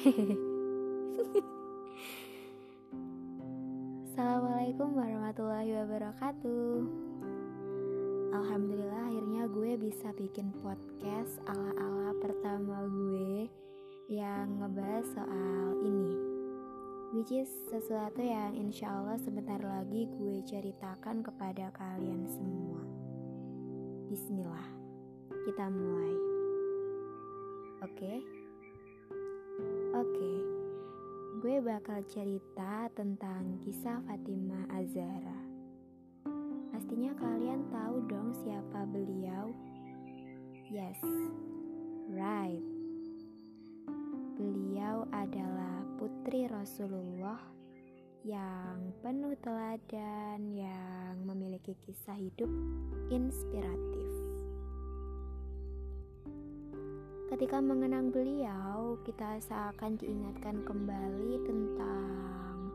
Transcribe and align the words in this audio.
Assalamualaikum 4.08 4.96
warahmatullahi 4.96 5.76
wabarakatuh. 5.76 6.72
Alhamdulillah 8.32 9.12
akhirnya 9.12 9.44
gue 9.52 9.76
bisa 9.76 10.08
bikin 10.16 10.56
podcast 10.64 11.36
ala-ala 11.44 12.16
pertama 12.16 12.88
gue 12.88 13.52
Yang 14.08 14.48
ngebahas 14.56 15.04
soal 15.12 15.84
ini. 15.84 16.16
Which 17.12 17.36
is 17.36 17.52
sesuatu 17.68 18.24
yang 18.24 18.56
insya 18.56 18.96
Allah 18.96 19.20
sebentar 19.20 19.60
lagi 19.60 20.08
gue 20.16 20.40
ceritakan 20.48 21.20
kepada 21.20 21.76
kalian 21.76 22.24
semua. 22.24 22.80
Bismillah 24.08 24.64
Kita 25.44 25.68
mulai. 25.68 26.16
Oke? 27.84 27.92
okay? 28.00 28.39
Oke 30.00 30.50
gue 31.40 31.56
bakal 31.64 32.04
cerita 32.04 32.92
tentang 32.92 33.56
kisah 33.64 33.96
Fatimah 34.04 34.68
Azara. 34.76 35.40
Pastinya 36.68 37.16
kalian 37.16 37.64
tahu 37.72 38.04
dong 38.12 38.36
siapa 38.44 38.84
beliau? 38.84 39.48
Yes, 40.68 41.00
right. 42.12 42.60
Beliau 44.36 45.08
adalah 45.16 45.80
putri 45.96 46.44
Rasulullah 46.44 47.40
yang 48.20 48.92
penuh 49.00 49.32
teladan 49.40 50.44
yang 50.52 51.24
memiliki 51.24 51.72
kisah 51.88 52.20
hidup 52.20 52.52
inspiratif. 53.08 54.19
Ketika 57.30 57.62
mengenang 57.62 58.10
beliau, 58.10 58.98
kita 59.06 59.38
seakan 59.38 59.94
diingatkan 59.94 60.66
kembali 60.66 61.38
tentang 61.46 62.74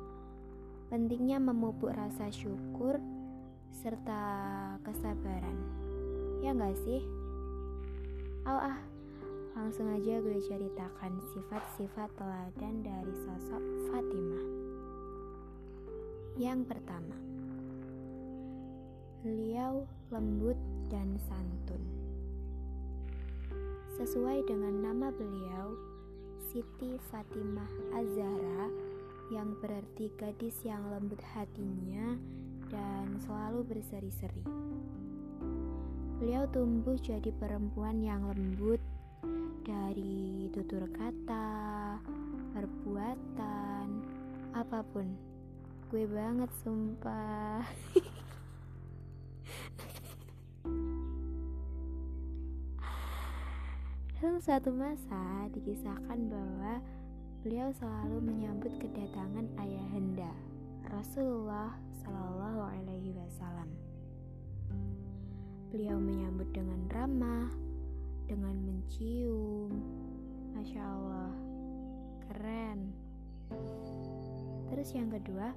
pentingnya 0.88 1.44
memupuk 1.44 1.92
rasa 1.92 2.31
syukur 2.31 2.95
serta 3.84 4.23
kesabaran. 4.80 5.59
Ya 6.39 6.56
enggak 6.56 6.72
sih? 6.88 7.03
Oh 8.47 8.56
ah, 8.56 8.80
langsung 9.59 9.92
aja 9.92 10.23
gue 10.23 10.39
ceritakan 10.47 11.19
sifat-sifat 11.36 12.16
teladan 12.16 12.80
dari 12.80 13.12
sosok 13.28 13.64
Fatimah. 13.92 14.47
Yang 16.40 16.64
pertama, 16.64 17.17
beliau 19.19 19.84
lembut 20.16 20.56
dan 20.88 21.19
santun. 21.28 22.05
Sesuai 23.96 24.44
dengan 24.44 24.76
nama 24.84 25.08
beliau, 25.08 25.72
Siti 26.52 27.00
Fatimah 27.08 27.96
Az-Zahra 27.96 28.68
yang 29.32 29.56
berarti 29.64 30.12
gadis 30.20 30.60
yang 30.68 30.84
lembut 30.92 31.24
hatinya 31.32 32.20
dan 32.68 33.16
selalu 33.24 33.64
berseri-seri. 33.64 34.44
Beliau 36.20 36.44
tumbuh 36.52 37.00
jadi 37.00 37.32
perempuan 37.40 38.04
yang 38.04 38.28
lembut 38.28 38.84
dari 39.64 40.52
tutur 40.52 40.92
kata, 40.92 41.96
perbuatan, 42.52 43.88
apa 44.52 44.84
pun. 44.92 45.08
Gue 45.88 46.04
banget 46.04 46.52
sumpah. 46.68 47.64
Dalam 54.16 54.40
suatu 54.40 54.72
masa 54.72 55.52
dikisahkan 55.52 56.32
bahwa 56.32 56.80
beliau 57.44 57.68
selalu 57.76 58.24
menyambut 58.24 58.72
kedatangan 58.80 59.44
ayahanda 59.59 60.31
Rasulullah 60.88 61.76
Shallallahu 62.00 62.64
Alaihi 62.64 63.12
Wasallam. 63.12 63.68
Beliau 65.68 66.00
menyambut 66.00 66.48
dengan 66.56 66.80
ramah, 66.96 67.52
dengan 68.24 68.56
mencium. 68.64 69.84
Masya 70.56 70.80
Allah, 70.80 71.36
keren. 72.31 72.96
Terus 74.72 74.96
yang 74.96 75.12
kedua, 75.12 75.52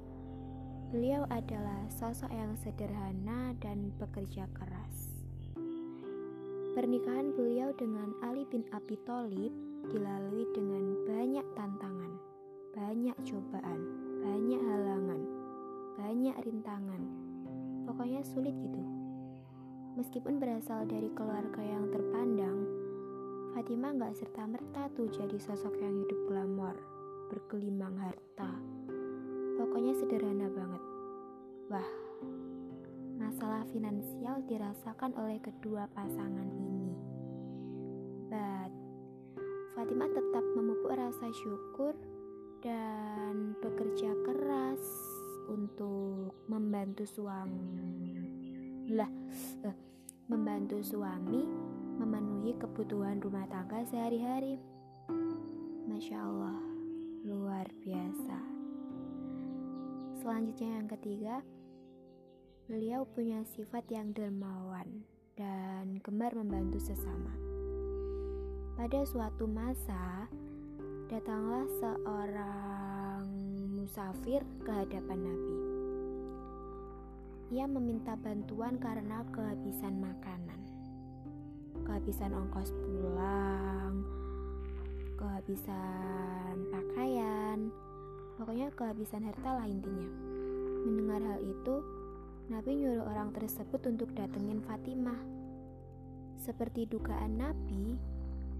beliau 0.90 1.22
adalah 1.30 1.86
sosok 1.94 2.34
yang 2.34 2.58
sederhana 2.58 3.54
dan 3.62 3.94
bekerja 4.02 4.50
keras. 4.50 5.07
Pernikahan 6.78 7.34
beliau 7.34 7.74
dengan 7.74 8.14
Ali 8.22 8.46
bin 8.46 8.62
Abi 8.70 8.94
Thalib 9.02 9.50
dilalui 9.90 10.46
dengan 10.54 10.94
banyak 11.10 11.42
tantangan, 11.58 12.12
banyak 12.70 13.18
cobaan, 13.26 13.80
banyak 14.22 14.62
halangan, 14.62 15.22
banyak 15.98 16.38
rintangan. 16.38 17.02
Pokoknya 17.82 18.22
sulit 18.22 18.54
gitu. 18.62 18.78
Meskipun 19.98 20.38
berasal 20.38 20.86
dari 20.86 21.10
keluarga 21.18 21.58
yang 21.58 21.90
terpandang, 21.90 22.62
Fatimah 23.58 23.98
gak 23.98 24.14
serta-merta 24.14 24.86
tuh 24.94 25.10
jadi 25.10 25.34
sosok 25.34 25.74
yang 25.82 26.06
hidup 26.06 26.30
glamor, 26.30 26.78
berkelimang 27.26 27.98
harta. 27.98 28.54
Pokoknya 29.58 29.98
sederhana 29.98 30.46
banget. 30.46 30.82
Wah, 31.74 31.90
masalah 33.28 33.60
finansial 33.68 34.40
dirasakan 34.48 35.12
oleh 35.20 35.36
kedua 35.44 35.84
pasangan 35.92 36.48
ini. 36.48 36.96
But 38.32 38.72
Fatimah 39.76 40.08
tetap 40.08 40.44
memupuk 40.56 40.96
rasa 40.96 41.28
syukur 41.36 41.92
dan 42.64 43.52
bekerja 43.60 44.16
keras 44.24 44.80
untuk 45.52 46.40
membantu 46.48 47.04
suami. 47.04 47.68
Lah, 48.96 49.12
eh, 49.68 49.76
membantu 50.32 50.80
suami 50.80 51.44
memenuhi 52.00 52.56
kebutuhan 52.56 53.20
rumah 53.20 53.44
tangga 53.52 53.84
sehari-hari. 53.92 54.56
Masya 55.84 56.16
Allah, 56.16 56.64
luar 57.28 57.68
biasa. 57.84 58.40
Selanjutnya 60.16 60.80
yang 60.80 60.88
ketiga, 60.88 61.44
Beliau 62.68 63.08
punya 63.16 63.48
sifat 63.56 63.88
yang 63.88 64.12
dermawan 64.12 65.00
dan 65.40 65.96
gemar 66.04 66.36
membantu 66.36 66.76
sesama. 66.76 67.32
Pada 68.76 69.08
suatu 69.08 69.48
masa, 69.48 70.28
datanglah 71.08 71.64
seorang 71.80 73.24
musafir 73.72 74.44
ke 74.60 74.68
hadapan 74.68 75.16
Nabi. 75.16 75.58
Ia 77.56 77.64
meminta 77.64 78.20
bantuan 78.20 78.76
karena 78.76 79.24
kehabisan 79.32 80.04
makanan, 80.04 80.60
kehabisan 81.88 82.36
ongkos 82.36 82.68
pulang, 82.84 84.04
kehabisan 85.16 86.68
pakaian, 86.68 87.72
pokoknya 88.36 88.68
kehabisan 88.76 89.24
harta 89.24 89.56
lah 89.56 89.64
intinya. 89.64 90.12
Mendengar 90.84 91.24
hal 91.24 91.40
itu, 91.40 91.97
Nabi 92.48 92.80
nyuruh 92.80 93.04
orang 93.04 93.28
tersebut 93.36 93.76
untuk 93.92 94.08
datengin 94.16 94.64
Fatimah. 94.64 95.20
Seperti 96.40 96.88
dugaan 96.88 97.36
Nabi, 97.36 98.00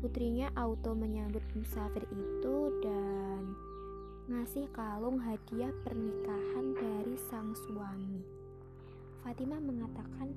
putrinya 0.05 0.53
auto 0.61 0.93
menyambut 0.93 1.41
musafir 1.57 2.05
itu 2.13 2.57
dan 2.85 3.57
ngasih 4.29 4.69
kalung 4.77 5.17
hadiah 5.17 5.73
pernikahan 5.89 6.77
dari 6.77 7.17
sang 7.33 7.57
suami. 7.57 8.21
Fatimah 9.25 9.57
mengatakan, 9.57 10.37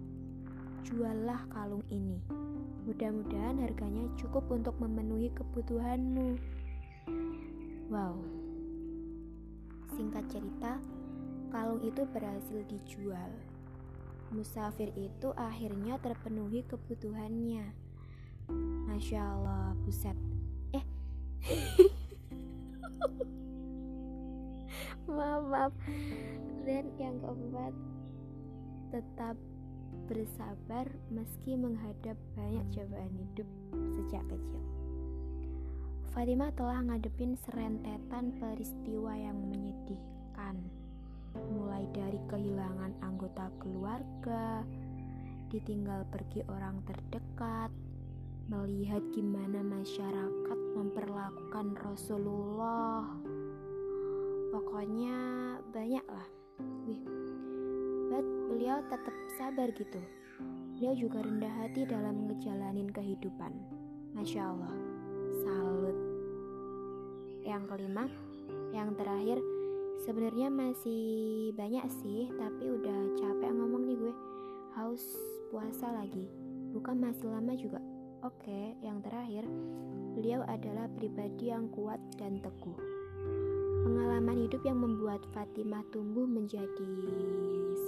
"Juallah 0.87 1.43
kalung 1.51 1.83
ini. 1.91 2.23
Mudah-mudahan 2.87 3.59
harganya 3.59 4.07
cukup 4.15 4.47
untuk 4.47 4.79
memenuhi 4.79 5.27
kebutuhanmu." 5.35 6.39
Wow. 7.91 8.15
Singkat 9.91 10.23
cerita, 10.31 10.79
kalung 11.51 11.83
itu 11.83 12.07
berhasil 12.09 12.63
dijual. 12.71 13.29
Musafir 14.31 14.95
itu 14.95 15.35
akhirnya 15.35 15.99
terpenuhi 15.99 16.63
kebutuhannya. 16.63 17.75
Masya 18.87 19.19
Allah, 19.19 19.75
buset. 19.83 20.15
Eh, 20.71 20.85
maaf, 25.11 25.43
maaf. 25.43 25.73
Dan 26.63 26.87
yang 26.95 27.19
keempat, 27.19 27.75
tetap 28.95 29.35
bersabar 30.07 30.87
meski 31.11 31.59
menghadap 31.59 32.15
banyak 32.35 32.63
cobaan 32.71 33.13
hidup 33.15 33.47
sejak 33.99 34.23
kecil. 34.31 34.63
Fatimah 36.11 36.51
telah 36.55 36.83
ngadepin 36.83 37.39
serentetan 37.39 38.35
peristiwa 38.35 39.15
yang 39.15 39.39
menyedihkan 39.47 40.80
mulai 41.35 41.87
dari 41.95 42.19
kehilangan 42.27 42.97
anggota 43.03 43.47
keluarga, 43.61 44.65
ditinggal 45.51 46.07
pergi 46.11 46.43
orang 46.47 46.79
terdekat, 46.87 47.71
melihat 48.51 49.03
gimana 49.15 49.63
masyarakat 49.63 50.59
memperlakukan 50.75 51.75
Rasulullah. 51.83 53.07
Pokoknya 54.51 55.17
banyak 55.71 56.05
lah. 56.07 56.27
Wih, 56.87 57.03
but 58.11 58.25
beliau 58.51 58.83
tetap 58.91 59.15
sabar 59.39 59.71
gitu. 59.71 60.01
Beliau 60.75 60.97
juga 60.97 61.23
rendah 61.23 61.53
hati 61.61 61.87
dalam 61.87 62.27
ngejalanin 62.27 62.89
kehidupan. 62.91 63.53
Masya 64.11 64.51
Allah, 64.51 64.75
salut. 65.45 65.97
Yang 67.47 67.63
kelima, 67.71 68.05
yang 68.75 68.91
terakhir, 68.99 69.39
sebenarnya 70.01 70.49
masih 70.49 71.53
banyak 71.53 71.85
sih, 72.01 72.27
tapi 72.33 72.65
udah 72.65 72.99
capek 73.21 73.51
ngomong 73.53 73.85
nih 73.85 73.97
gue. 73.97 74.13
Haus 74.73 75.03
puasa 75.53 75.93
lagi, 75.93 76.25
bukan 76.73 76.97
masih 76.97 77.29
lama 77.29 77.53
juga. 77.53 77.79
Oke, 78.21 78.77
yang 78.81 79.01
terakhir, 79.01 79.45
beliau 80.17 80.41
adalah 80.45 80.89
pribadi 80.93 81.49
yang 81.53 81.69
kuat 81.73 82.01
dan 82.17 82.41
teguh. 82.41 82.77
Pengalaman 83.81 84.45
hidup 84.45 84.61
yang 84.61 84.77
membuat 84.77 85.25
Fatimah 85.33 85.81
tumbuh 85.89 86.25
menjadi 86.29 86.93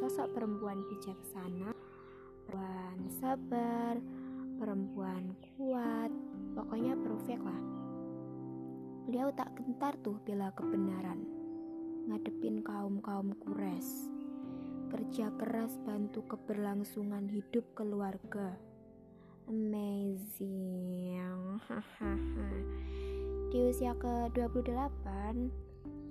sosok 0.02 0.34
perempuan 0.34 0.82
bijaksana, 0.90 1.74
perempuan 2.50 2.98
sabar, 3.22 3.96
perempuan 4.58 5.34
kuat, 5.58 6.12
pokoknya 6.58 6.94
perfect 6.98 7.42
lah. 7.42 7.62
Beliau 9.06 9.30
tak 9.34 9.54
gentar 9.58 9.94
tuh 10.02 10.18
bela 10.26 10.50
kebenaran, 10.56 11.43
ngadepin 12.08 12.60
kaum-kaum 12.64 13.32
kures, 13.40 14.12
kerja 14.92 15.32
keras 15.40 15.80
bantu 15.88 16.24
keberlangsungan 16.28 17.32
hidup 17.32 17.64
keluarga. 17.74 18.60
Amazing. 19.48 21.14
Di 23.52 23.60
usia 23.70 23.94
ke-28, 23.96 25.06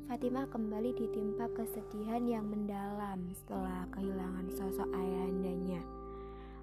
Fatimah 0.08 0.46
kembali 0.52 0.92
ditimpa 0.92 1.48
kesedihan 1.56 2.24
yang 2.28 2.44
mendalam 2.44 3.32
setelah 3.32 3.88
kehilangan 3.96 4.46
sosok 4.52 4.88
ayahnya. 4.92 5.80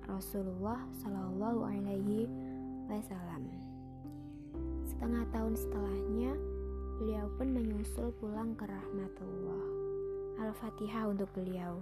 Rasulullah 0.09 0.81
Shallallahu 1.01 1.65
Alaihi 1.65 2.25
Wasallam. 2.89 3.45
Setengah 4.85 5.25
tahun 5.29 5.53
setelahnya, 5.53 6.33
beliau 6.99 7.31
pun 7.39 7.47
menyusul 7.55 8.11
pulang 8.19 8.51
ke 8.59 8.67
rahmatullah. 8.67 9.65
Al-Fatihah 10.43 11.07
untuk 11.07 11.31
beliau. 11.31 11.79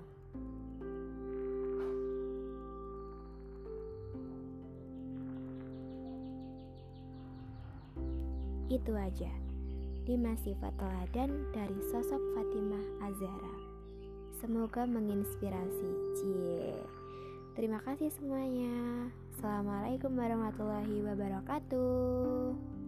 Itu 8.69 8.93
aja. 8.93 9.33
Lima 10.05 10.37
sifat 10.37 10.71
teladan 10.77 11.49
dari 11.49 11.79
sosok 11.89 12.21
Fatimah 12.37 13.09
Azhara. 13.09 13.57
Semoga 14.37 14.85
menginspirasi. 14.85 15.91
Cie. 16.21 16.77
Terima 17.57 17.81
kasih 17.81 18.13
semuanya. 18.21 19.09
Assalamualaikum 19.33 20.13
warahmatullahi 20.13 21.01
wabarakatuh. 21.09 22.86